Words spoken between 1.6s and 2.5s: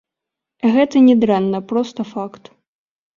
проста факт.